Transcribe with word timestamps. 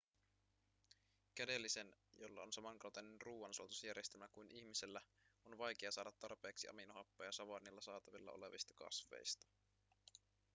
kädellisen 1.35 1.95
jolla 2.17 2.41
on 2.43 2.53
samankaltainen 2.53 3.21
ruoansulatusjärjestelmä 3.21 4.27
kuin 4.27 4.51
ihmisellä 4.51 5.01
on 5.45 5.57
vaikea 5.57 5.91
saada 5.91 6.11
tarpeeksi 6.11 6.67
aminohappoja 6.69 7.31
savannilla 7.31 7.81
saatavilla 7.81 8.31
olevista 8.31 8.73
kasveista 8.73 9.47